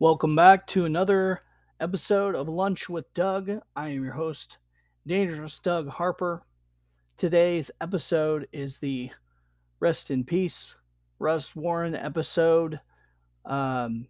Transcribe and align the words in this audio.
Welcome 0.00 0.36
back 0.36 0.68
to 0.68 0.84
another 0.84 1.40
episode 1.80 2.36
of 2.36 2.48
Lunch 2.48 2.88
with 2.88 3.12
Doug. 3.14 3.50
I 3.74 3.88
am 3.88 4.04
your 4.04 4.12
host, 4.12 4.58
Dangerous 5.04 5.58
Doug 5.58 5.88
Harper. 5.88 6.44
Today's 7.16 7.72
episode 7.80 8.46
is 8.52 8.78
the 8.78 9.10
Rest 9.80 10.12
in 10.12 10.22
Peace 10.22 10.76
Russ 11.18 11.56
Warren 11.56 11.96
episode. 11.96 12.78
Um, 13.44 14.06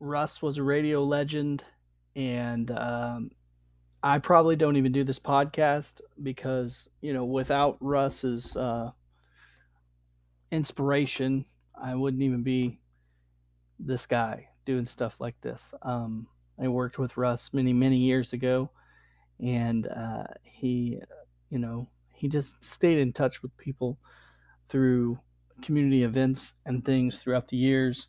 Russ 0.00 0.42
was 0.42 0.58
a 0.58 0.64
radio 0.64 1.04
legend, 1.04 1.62
and 2.16 2.72
um, 2.72 3.30
I 4.02 4.18
probably 4.18 4.56
don't 4.56 4.74
even 4.74 4.90
do 4.90 5.04
this 5.04 5.20
podcast 5.20 6.00
because, 6.20 6.88
you 7.02 7.12
know, 7.12 7.24
without 7.24 7.76
Russ's 7.78 8.56
uh, 8.56 8.90
inspiration, 10.50 11.44
I 11.80 11.94
wouldn't 11.94 12.24
even 12.24 12.42
be 12.42 12.80
this 13.78 14.06
guy 14.06 14.48
doing 14.66 14.86
stuff 14.86 15.16
like 15.20 15.40
this. 15.40 15.72
Um, 15.82 16.26
I 16.60 16.68
worked 16.68 16.98
with 16.98 17.16
Russ 17.16 17.50
many, 17.52 17.72
many 17.72 17.96
years 17.96 18.32
ago, 18.32 18.70
and 19.40 19.86
uh, 19.88 20.24
he, 20.42 20.98
you 21.50 21.58
know, 21.58 21.88
he 22.12 22.28
just 22.28 22.62
stayed 22.64 22.98
in 22.98 23.12
touch 23.12 23.42
with 23.42 23.56
people 23.56 23.98
through 24.68 25.18
community 25.62 26.02
events 26.02 26.52
and 26.66 26.84
things 26.84 27.18
throughout 27.18 27.48
the 27.48 27.56
years, 27.56 28.08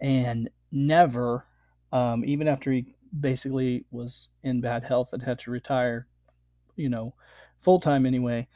and 0.00 0.50
never, 0.72 1.44
um, 1.92 2.24
even 2.24 2.48
after 2.48 2.72
he 2.72 2.94
basically 3.20 3.84
was 3.90 4.28
in 4.42 4.60
bad 4.60 4.82
health 4.84 5.12
and 5.12 5.22
had 5.22 5.38
to 5.40 5.50
retire, 5.50 6.06
you 6.76 6.88
know, 6.88 7.14
full 7.60 7.80
time 7.80 8.06
anyway, 8.06 8.46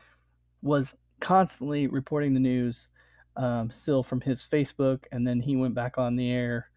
was 0.63 0.95
constantly 1.21 1.87
reporting 1.87 2.35
the 2.35 2.41
news 2.41 2.89
um, 3.37 3.71
still 3.71 4.03
from 4.03 4.21
his 4.21 4.47
Facebook, 4.51 5.05
and 5.13 5.27
then 5.27 5.41
he 5.41 5.57
went 5.57 5.75
back 5.75 5.99
on 5.99 6.17
the 6.17 6.31
air 6.31 6.71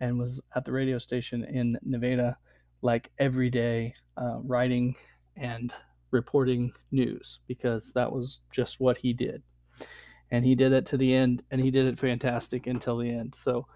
and 0.00 0.18
was 0.18 0.40
at 0.54 0.64
the 0.64 0.72
radio 0.72 0.98
station 0.98 1.44
in 1.44 1.78
Nevada 1.82 2.36
like 2.82 3.10
every 3.18 3.50
day, 3.50 3.94
uh, 4.16 4.38
writing 4.42 4.94
and 5.36 5.72
reporting 6.10 6.72
news 6.92 7.40
because 7.48 7.92
that 7.92 8.10
was 8.10 8.40
just 8.52 8.80
what 8.80 8.96
he 8.98 9.12
did. 9.12 9.42
And 10.30 10.44
he 10.44 10.54
did 10.54 10.72
it 10.72 10.86
to 10.86 10.96
the 10.96 11.14
end, 11.14 11.42
and 11.50 11.60
he 11.60 11.70
did 11.70 11.86
it 11.86 11.98
fantastic 11.98 12.66
until 12.66 12.98
the 12.98 13.10
end. 13.10 13.34
So, 13.36 13.66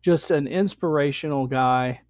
just 0.00 0.30
an 0.30 0.48
inspirational 0.48 1.46
guy 1.46 2.00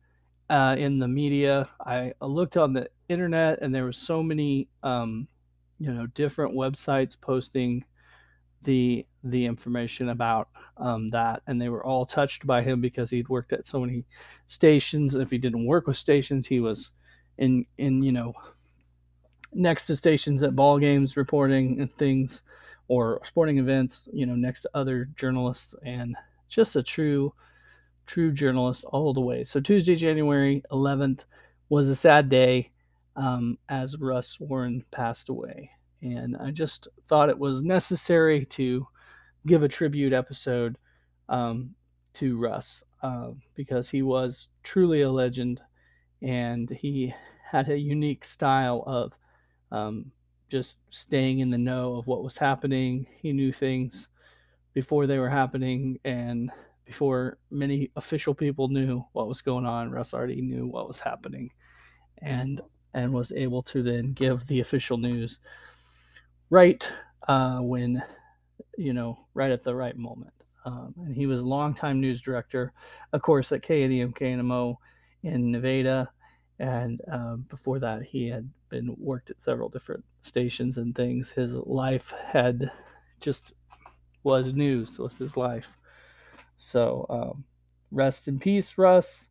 uh, 0.48 0.77
in 0.78 0.98
the 0.98 1.08
media. 1.08 1.68
I 1.80 2.12
looked 2.20 2.56
on 2.56 2.72
the 2.72 2.88
internet, 3.08 3.60
and 3.60 3.74
there 3.74 3.84
was 3.84 3.98
so 3.98 4.22
many, 4.22 4.68
um, 4.84 5.27
you 5.80 5.92
know, 5.92 6.06
different 6.06 6.55
websites 6.55 7.20
posting 7.20 7.84
the 8.64 9.06
the 9.24 9.44
information 9.44 10.08
about 10.10 10.48
um, 10.77 11.08
that, 11.08 11.42
and 11.46 11.60
they 11.60 11.68
were 11.68 11.84
all 11.84 12.05
touched 12.06 12.46
by 12.46 12.62
him 12.62 12.80
because 12.80 13.10
he'd 13.10 13.28
worked 13.28 13.52
at 13.52 13.66
so 13.66 13.80
many 13.80 14.05
stations. 14.48 15.14
If 15.14 15.30
he 15.30 15.38
didn't 15.38 15.66
work 15.66 15.86
with 15.86 15.96
stations, 15.96 16.46
he 16.46 16.60
was 16.60 16.90
in 17.38 17.64
in 17.78 18.02
you 18.02 18.12
know 18.12 18.33
next 19.52 19.86
to 19.86 19.96
stations 19.96 20.42
at 20.42 20.56
ball 20.56 20.78
games 20.78 21.16
reporting 21.16 21.80
and 21.80 21.94
things 21.98 22.42
or 22.88 23.20
sporting 23.24 23.58
events. 23.58 24.08
You 24.12 24.27
know, 24.27 24.34
next 24.34 24.62
to 24.62 24.70
other 24.74 25.06
journalists, 25.16 25.74
and 25.84 26.16
just 26.48 26.77
a 26.77 26.83
true 26.83 27.33
true 28.06 28.33
journalist 28.33 28.84
all 28.84 29.12
the 29.12 29.20
way. 29.20 29.44
So 29.44 29.60
Tuesday, 29.60 29.94
January 29.94 30.62
11th 30.72 31.20
was 31.68 31.88
a 31.88 31.96
sad 31.96 32.28
day 32.28 32.70
um, 33.16 33.58
as 33.68 33.96
Russ 33.96 34.38
Warren 34.40 34.84
passed 34.90 35.28
away 35.28 35.70
and 36.03 36.36
I 36.36 36.50
just 36.50 36.89
thought 37.08 37.28
it 37.28 37.39
was 37.39 37.62
necessary 37.62 38.45
to 38.47 38.86
give 39.47 39.62
a 39.62 39.69
tribute 39.69 40.12
episode 40.12 40.77
um, 41.28 41.75
to 42.14 42.39
Russ 42.39 42.83
uh, 43.03 43.31
because 43.55 43.89
he 43.89 44.03
was 44.03 44.48
truly 44.62 45.03
a 45.03 45.11
legend 45.11 45.61
and 46.20 46.69
he 46.70 47.14
had 47.48 47.69
a 47.69 47.78
unique 47.78 48.25
style 48.25 48.84
of 48.86 49.12
um, 49.70 50.11
just 50.51 50.79
staying 50.91 51.39
in 51.39 51.51
the 51.51 51.58
know 51.58 51.96
of 51.96 52.07
what 52.07 52.23
was 52.23 52.36
happening. 52.36 53.07
He 53.20 53.33
knew 53.33 53.52
things 53.52 54.08
before 54.74 55.07
they 55.07 55.18
were 55.18 55.30
happening 55.30 55.98
and 56.05 56.51
before 56.85 57.39
many 57.51 57.91
official 57.96 58.35
people 58.35 58.68
knew 58.68 59.05
what 59.12 59.29
was 59.29 59.41
going 59.41 59.67
on. 59.67 59.91
Russ 59.91 60.14
already 60.14 60.41
knew 60.41 60.67
what 60.67 60.89
was 60.89 60.98
happening 60.98 61.51
and 62.18 62.61
and 62.95 63.12
was 63.12 63.33
able 63.33 63.62
to 63.62 63.83
then 63.83 64.12
give 64.12 64.46
the 64.46 64.61
official 64.61 64.98
news 64.98 65.39
right 66.52 66.86
uh, 67.29 67.61
when, 67.61 68.02
you 68.77 68.92
know, 68.92 69.18
right 69.33 69.51
at 69.51 69.64
the 69.64 69.74
right 69.74 69.96
moment. 69.96 70.35
Um, 70.67 70.95
and 70.98 71.17
he 71.17 71.27
was 71.27 71.40
a 71.40 71.45
longtime 71.45 71.98
news 71.98 72.20
director, 72.20 72.74
of 73.14 73.23
course, 73.23 73.52
at 73.52 73.63
KNEM, 73.63 74.13
KNMO 74.13 74.77
in 75.23 75.51
Nevada. 75.51 76.11
And 76.58 77.01
uh, 77.11 77.36
before 77.36 77.79
that, 77.79 78.02
he 78.02 78.29
had 78.29 78.48
been 78.68 78.95
worked 78.98 79.30
at 79.30 79.42
several 79.42 79.70
different 79.70 80.05
stations 80.20 80.77
and 80.77 80.95
things. 80.95 81.30
His 81.30 81.55
life 81.55 82.12
had 82.27 82.70
just 83.20 83.55
was 84.23 84.52
news, 84.52 84.98
was 84.98 85.17
his 85.17 85.39
life. 85.39 85.68
So 86.58 87.07
um, 87.08 87.45
rest 87.91 88.29
in 88.29 88.39
peace, 88.39 88.77
Russ. 88.77 89.29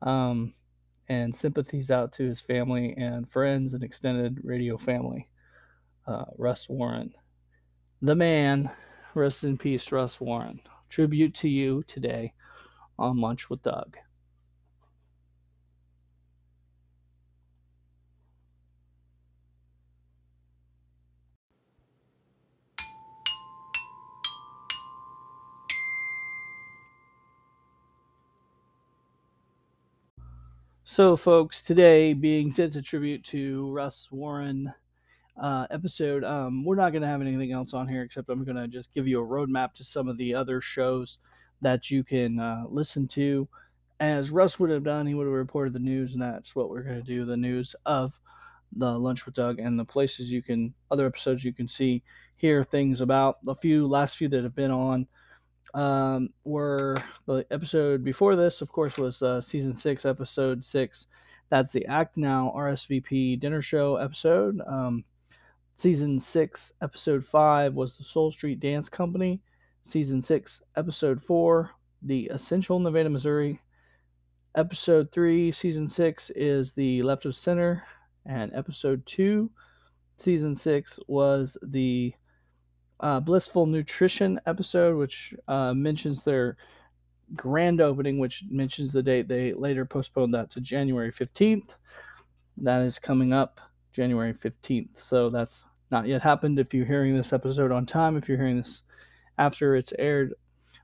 Um, 0.00 0.54
and 1.08 1.34
sympathies 1.34 1.90
out 1.90 2.12
to 2.12 2.24
his 2.24 2.40
family 2.40 2.94
and 2.96 3.28
friends 3.28 3.74
and 3.74 3.82
extended 3.82 4.38
radio 4.44 4.78
family 4.78 5.28
uh, 6.06 6.24
Russ 6.36 6.68
Warren. 6.68 7.14
The 8.00 8.14
man, 8.14 8.70
rest 9.14 9.44
in 9.44 9.56
peace, 9.56 9.92
Russ 9.92 10.20
Warren. 10.20 10.60
Tribute 10.88 11.34
to 11.36 11.48
you 11.48 11.84
today 11.86 12.32
on 12.98 13.20
Lunch 13.20 13.48
with 13.48 13.62
Doug. 13.62 13.96
So, 30.84 31.16
folks, 31.16 31.62
today 31.62 32.12
being 32.12 32.52
sent 32.52 32.76
a 32.76 32.82
tribute 32.82 33.24
to 33.24 33.70
Russ 33.70 34.08
Warren 34.10 34.74
uh, 35.40 35.66
episode. 35.70 36.24
Um, 36.24 36.64
we're 36.64 36.76
not 36.76 36.90
going 36.90 37.02
to 37.02 37.08
have 37.08 37.20
anything 37.20 37.52
else 37.52 37.74
on 37.74 37.88
here 37.88 38.02
except 38.02 38.28
I'm 38.28 38.44
going 38.44 38.56
to 38.56 38.68
just 38.68 38.92
give 38.92 39.06
you 39.06 39.22
a 39.22 39.26
roadmap 39.26 39.74
to 39.74 39.84
some 39.84 40.08
of 40.08 40.16
the 40.18 40.34
other 40.34 40.60
shows 40.60 41.18
that 41.60 41.90
you 41.90 42.04
can 42.04 42.38
uh, 42.38 42.64
listen 42.68 43.06
to. 43.08 43.48
As 44.00 44.30
Russ 44.30 44.58
would 44.58 44.70
have 44.70 44.84
done, 44.84 45.06
he 45.06 45.14
would 45.14 45.26
have 45.26 45.32
reported 45.32 45.72
the 45.72 45.78
news, 45.78 46.12
and 46.12 46.22
that's 46.22 46.56
what 46.56 46.68
we're 46.68 46.82
going 46.82 47.00
to 47.00 47.02
do 47.02 47.24
the 47.24 47.36
news 47.36 47.74
of 47.86 48.18
the 48.76 48.98
Lunch 48.98 49.26
with 49.26 49.34
Doug 49.34 49.58
and 49.58 49.78
the 49.78 49.84
places 49.84 50.32
you 50.32 50.42
can, 50.42 50.74
other 50.90 51.06
episodes 51.06 51.44
you 51.44 51.52
can 51.52 51.68
see, 51.68 52.02
hear 52.36 52.64
things 52.64 53.00
about. 53.00 53.42
The 53.44 53.54
few, 53.54 53.86
last 53.86 54.16
few 54.16 54.28
that 54.28 54.42
have 54.42 54.56
been 54.56 54.72
on 54.72 55.06
um, 55.74 56.30
were 56.44 56.96
the 57.26 57.46
episode 57.50 58.02
before 58.02 58.34
this, 58.34 58.60
of 58.60 58.72
course, 58.72 58.96
was 58.96 59.22
uh, 59.22 59.40
season 59.40 59.76
six, 59.76 60.04
episode 60.04 60.64
six. 60.64 61.06
That's 61.50 61.70
the 61.70 61.86
Act 61.86 62.16
Now 62.16 62.52
RSVP 62.56 63.38
dinner 63.38 63.62
show 63.62 63.96
episode. 63.96 64.60
Um, 64.66 65.04
Season 65.82 66.16
6, 66.20 66.72
Episode 66.80 67.24
5 67.24 67.74
was 67.74 67.98
the 67.98 68.04
Soul 68.04 68.30
Street 68.30 68.60
Dance 68.60 68.88
Company. 68.88 69.40
Season 69.82 70.22
6, 70.22 70.62
Episode 70.76 71.20
4, 71.20 71.70
The 72.02 72.26
Essential 72.26 72.78
Nevada, 72.78 73.10
Missouri. 73.10 73.60
Episode 74.54 75.10
3, 75.10 75.50
Season 75.50 75.88
6 75.88 76.30
is 76.36 76.72
The 76.74 77.02
Left 77.02 77.24
of 77.24 77.34
Center. 77.34 77.82
And 78.26 78.52
Episode 78.54 79.04
2, 79.06 79.50
Season 80.18 80.54
6 80.54 81.00
was 81.08 81.56
the 81.64 82.14
uh, 83.00 83.18
Blissful 83.18 83.66
Nutrition 83.66 84.38
episode, 84.46 84.96
which 84.96 85.34
uh, 85.48 85.74
mentions 85.74 86.22
their 86.22 86.58
grand 87.34 87.80
opening, 87.80 88.20
which 88.20 88.44
mentions 88.48 88.92
the 88.92 89.02
date. 89.02 89.26
They 89.26 89.52
later 89.52 89.84
postponed 89.84 90.32
that 90.34 90.48
to 90.52 90.60
January 90.60 91.10
15th. 91.10 91.70
That 92.58 92.82
is 92.82 93.00
coming 93.00 93.32
up 93.32 93.58
January 93.92 94.32
15th. 94.32 94.90
So 94.94 95.28
that's 95.28 95.64
not 95.92 96.06
yet 96.06 96.22
happened. 96.22 96.58
If 96.58 96.74
you're 96.74 96.86
hearing 96.86 97.16
this 97.16 97.32
episode 97.32 97.70
on 97.70 97.86
time, 97.86 98.16
if 98.16 98.28
you're 98.28 98.38
hearing 98.38 98.56
this 98.56 98.82
after 99.38 99.76
it's 99.76 99.92
aired 99.98 100.34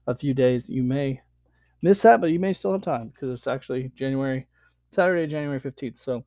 a 0.07 0.15
few 0.15 0.35
days, 0.35 0.69
you 0.69 0.83
may 0.83 1.21
miss 1.83 2.01
that, 2.03 2.21
but 2.21 2.31
you 2.31 2.39
may 2.39 2.53
still 2.53 2.73
have 2.73 2.83
time 2.83 3.09
because 3.09 3.31
it's 3.31 3.47
actually 3.47 3.91
January, 3.97 4.47
Saturday, 4.93 5.27
January 5.27 5.61
15th. 5.61 6.03
So 6.03 6.25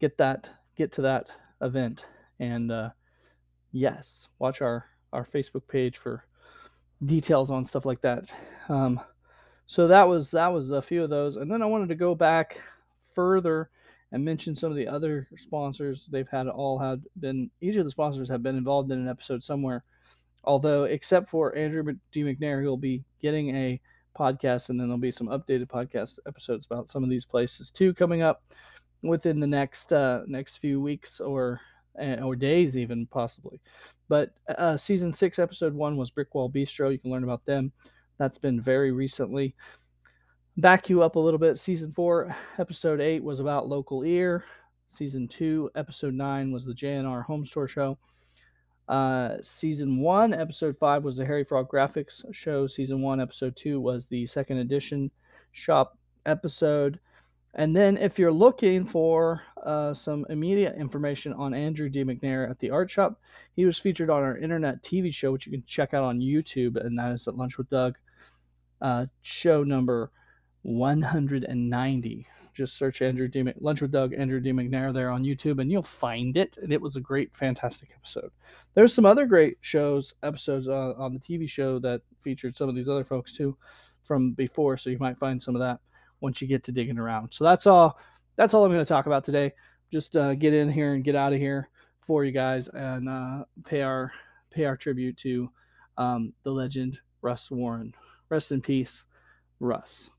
get 0.00 0.16
that, 0.18 0.48
get 0.76 0.92
to 0.92 1.02
that 1.02 1.28
event. 1.60 2.06
And 2.40 2.72
uh, 2.72 2.90
yes, 3.72 4.28
watch 4.38 4.62
our, 4.62 4.86
our 5.12 5.26
Facebook 5.26 5.66
page 5.68 5.98
for 5.98 6.24
details 7.04 7.50
on 7.50 7.64
stuff 7.64 7.84
like 7.84 8.00
that. 8.02 8.24
Um, 8.68 9.00
so 9.66 9.86
that 9.88 10.08
was 10.08 10.30
that 10.30 10.48
was 10.48 10.70
a 10.70 10.80
few 10.80 11.04
of 11.04 11.10
those, 11.10 11.36
and 11.36 11.50
then 11.52 11.60
I 11.60 11.66
wanted 11.66 11.90
to 11.90 11.94
go 11.94 12.14
back 12.14 12.58
further 13.14 13.68
and 14.12 14.24
mention 14.24 14.54
some 14.54 14.70
of 14.70 14.76
the 14.76 14.88
other 14.88 15.28
sponsors 15.36 16.08
they've 16.10 16.28
had 16.28 16.48
all 16.48 16.78
had 16.78 17.02
been 17.20 17.50
each 17.60 17.76
of 17.76 17.84
the 17.84 17.90
sponsors 17.90 18.28
have 18.28 18.42
been 18.42 18.56
involved 18.56 18.90
in 18.90 18.98
an 18.98 19.08
episode 19.08 19.42
somewhere 19.42 19.84
although 20.44 20.84
except 20.84 21.28
for 21.28 21.56
andrew 21.56 21.82
d 22.12 22.22
mcnair 22.22 22.64
will 22.64 22.76
be 22.76 23.04
getting 23.20 23.54
a 23.54 23.80
podcast, 24.18 24.68
and 24.68 24.78
then 24.78 24.88
there'll 24.88 24.98
be 24.98 25.12
some 25.12 25.28
updated 25.28 25.66
podcast 25.66 26.18
episodes 26.26 26.66
about 26.66 26.88
some 26.88 27.04
of 27.04 27.10
these 27.10 27.24
places 27.24 27.70
too 27.70 27.94
coming 27.94 28.22
up 28.22 28.42
within 29.02 29.38
the 29.38 29.46
next 29.46 29.92
uh, 29.92 30.22
next 30.26 30.58
few 30.58 30.80
weeks 30.80 31.20
or 31.20 31.60
eh, 31.98 32.20
or 32.20 32.34
days 32.34 32.76
even 32.76 33.06
possibly. 33.06 33.60
But 34.08 34.32
uh, 34.48 34.76
season 34.76 35.12
six, 35.12 35.38
episode 35.38 35.74
one 35.74 35.96
was 35.96 36.10
Brickwall 36.10 36.52
Bistro. 36.52 36.90
You 36.90 36.98
can 36.98 37.10
learn 37.10 37.24
about 37.24 37.44
them. 37.44 37.72
That's 38.18 38.38
been 38.38 38.60
very 38.60 38.90
recently. 38.90 39.54
Back 40.58 40.90
you 40.90 41.04
up 41.04 41.14
a 41.14 41.20
little 41.20 41.38
bit. 41.38 41.56
Season 41.56 41.92
four, 41.92 42.34
episode 42.58 43.00
eight 43.00 43.22
was 43.22 43.38
about 43.38 43.68
local 43.68 44.02
ear. 44.02 44.44
Season 44.88 45.28
two, 45.28 45.70
episode 45.76 46.14
nine 46.14 46.50
was 46.50 46.64
the 46.64 46.74
JNR 46.74 47.24
Home 47.26 47.46
Store 47.46 47.68
Show. 47.68 47.96
Uh, 48.88 49.36
season 49.40 50.00
one, 50.00 50.34
episode 50.34 50.76
five 50.76 51.04
was 51.04 51.16
the 51.16 51.24
Harry 51.24 51.44
Frog 51.44 51.70
Graphics 51.70 52.24
Show. 52.32 52.66
Season 52.66 53.00
one, 53.00 53.20
episode 53.20 53.54
two 53.54 53.80
was 53.80 54.06
the 54.06 54.26
second 54.26 54.56
edition 54.56 55.12
shop 55.52 55.96
episode. 56.26 56.98
And 57.54 57.76
then, 57.76 57.96
if 57.96 58.18
you're 58.18 58.32
looking 58.32 58.84
for 58.84 59.40
uh, 59.62 59.94
some 59.94 60.26
immediate 60.28 60.74
information 60.74 61.34
on 61.34 61.54
Andrew 61.54 61.88
D. 61.88 62.02
McNair 62.02 62.50
at 62.50 62.58
the 62.58 62.70
Art 62.70 62.90
Shop, 62.90 63.20
he 63.54 63.64
was 63.64 63.78
featured 63.78 64.10
on 64.10 64.24
our 64.24 64.36
internet 64.36 64.82
TV 64.82 65.14
show, 65.14 65.30
which 65.30 65.46
you 65.46 65.52
can 65.52 65.62
check 65.68 65.94
out 65.94 66.02
on 66.02 66.18
YouTube, 66.18 66.84
and 66.84 66.98
that 66.98 67.12
is 67.12 67.28
at 67.28 67.36
Lunch 67.36 67.58
with 67.58 67.70
Doug, 67.70 67.96
uh, 68.82 69.06
show 69.22 69.62
number 69.62 70.10
190. 70.62 72.26
Just 72.54 72.76
search 72.76 73.02
Andrew 73.02 73.28
D. 73.28 73.44
Lunch 73.60 73.80
with 73.80 73.92
Doug, 73.92 74.12
Andrew 74.14 74.40
D. 74.40 74.50
McNair 74.50 74.92
there 74.92 75.10
on 75.10 75.22
YouTube, 75.22 75.60
and 75.60 75.70
you'll 75.70 75.82
find 75.82 76.36
it. 76.36 76.58
And 76.60 76.72
it 76.72 76.80
was 76.80 76.96
a 76.96 77.00
great, 77.00 77.34
fantastic 77.36 77.90
episode. 77.94 78.32
There's 78.74 78.92
some 78.92 79.06
other 79.06 79.26
great 79.26 79.58
shows, 79.60 80.14
episodes 80.24 80.66
uh, 80.66 80.94
on 80.98 81.14
the 81.14 81.20
TV 81.20 81.48
show 81.48 81.78
that 81.80 82.02
featured 82.18 82.56
some 82.56 82.68
of 82.68 82.74
these 82.74 82.88
other 82.88 83.04
folks 83.04 83.32
too 83.32 83.56
from 84.02 84.32
before, 84.32 84.76
so 84.76 84.90
you 84.90 84.98
might 84.98 85.18
find 85.18 85.40
some 85.40 85.54
of 85.54 85.60
that 85.60 85.78
once 86.20 86.42
you 86.42 86.48
get 86.48 86.64
to 86.64 86.72
digging 86.72 86.98
around. 86.98 87.32
So 87.32 87.44
that's 87.44 87.66
all. 87.66 87.98
That's 88.34 88.54
all 88.54 88.64
I'm 88.64 88.72
going 88.72 88.84
to 88.84 88.88
talk 88.88 89.06
about 89.06 89.24
today. 89.24 89.52
Just 89.92 90.16
uh, 90.16 90.34
get 90.34 90.54
in 90.54 90.70
here 90.70 90.94
and 90.94 91.04
get 91.04 91.16
out 91.16 91.32
of 91.32 91.38
here 91.38 91.68
for 92.06 92.24
you 92.24 92.32
guys, 92.32 92.68
and 92.68 93.08
uh, 93.08 93.44
pay 93.64 93.82
our 93.82 94.12
pay 94.50 94.64
our 94.64 94.76
tribute 94.76 95.16
to 95.18 95.50
um, 95.96 96.32
the 96.42 96.50
legend 96.50 96.98
Russ 97.22 97.50
Warren. 97.50 97.94
Rest 98.30 98.50
in 98.50 98.60
peace, 98.60 99.04
Russ. 99.60 100.10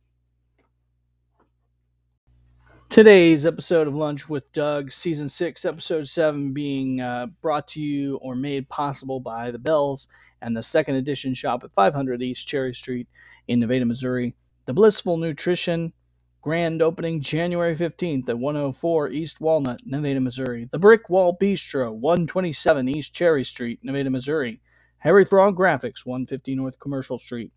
Today's 2.90 3.46
episode 3.46 3.88
of 3.88 3.94
Lunch 3.94 4.28
with 4.28 4.52
Doug, 4.52 4.92
Season 4.92 5.30
6, 5.30 5.64
Episode 5.64 6.08
7, 6.08 6.54
being 6.54 7.00
uh, 7.00 7.28
brought 7.40 7.68
to 7.68 7.80
you 7.80 8.16
or 8.16 8.34
made 8.34 8.68
possible 8.68 9.20
by 9.20 9.52
the 9.52 9.60
Bells 9.60 10.08
and 10.42 10.58
the 10.58 10.64
second 10.64 10.96
edition 10.96 11.36
shop 11.36 11.64
at 11.64 11.72
500 11.76 12.24
East 12.24 12.48
Cherry 12.48 12.74
Street 12.74 13.08
in 13.48 13.60
Nevada, 13.60 13.86
Missouri. 13.86 14.34
The 14.66 14.74
Blissful 14.74 15.18
Nutrition, 15.18 15.94
grand 16.42 16.82
opening 16.82 17.22
January 17.22 17.76
15th 17.76 18.28
at 18.28 18.40
104 18.40 19.10
East 19.10 19.40
Walnut, 19.40 19.82
Nevada, 19.86 20.20
Missouri. 20.20 20.68
The 20.72 20.80
Brick 20.80 21.12
Wall 21.12 21.38
Bistro, 21.40 21.94
127 21.94 22.90
East 22.90 23.14
Cherry 23.14 23.46
Street, 23.46 23.80
Nevada, 23.84 24.10
Missouri. 24.10 24.62
Harry 24.98 25.26
Frog 25.26 25.56
Graphics, 25.56 26.08
150 26.08 26.56
North 26.56 26.80
Commercial 26.80 27.20
Street. 27.20 27.52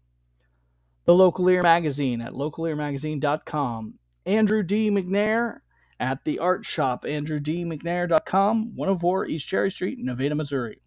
The 1.06 1.14
Local 1.14 1.48
Ear 1.48 1.62
Magazine 1.62 2.20
at 2.20 2.34
localearmagazine.com 2.34 3.94
Andrew 4.26 4.62
D. 4.62 4.90
McNair 4.90 5.60
at 6.00 6.24
the 6.24 6.38
art 6.38 6.64
shop, 6.64 7.04
andrewdmcnair.com, 7.04 8.74
104 8.74 9.26
East 9.26 9.48
Cherry 9.48 9.70
Street, 9.70 9.98
Nevada, 10.00 10.34
Missouri. 10.34 10.82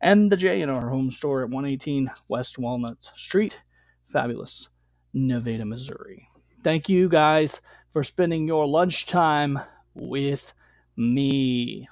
And 0.00 0.30
the 0.30 0.36
JNR 0.36 0.88
home 0.88 1.10
store 1.10 1.42
at 1.42 1.50
118 1.50 2.10
West 2.28 2.58
Walnut 2.58 3.10
Street, 3.14 3.60
fabulous, 4.08 4.68
Nevada, 5.12 5.64
Missouri. 5.64 6.28
Thank 6.62 6.88
you 6.88 7.08
guys 7.08 7.60
for 7.92 8.04
spending 8.04 8.46
your 8.46 8.66
lunchtime 8.66 9.58
with 9.94 10.52
me. 10.96 11.88